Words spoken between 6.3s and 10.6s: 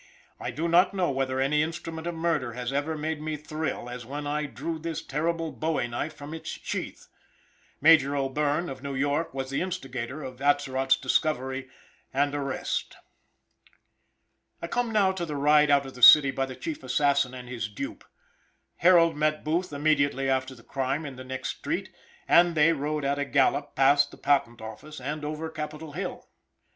its sheath. Major O'Bierne, of New York, was the instigator of